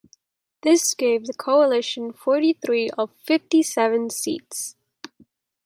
This 0.63 0.95
gave 0.95 1.27
the 1.27 1.33
coalition 1.33 2.11
forty-three 2.11 2.89
of 2.97 3.11
fifty-seven 3.21 4.09
seats. 4.09 4.75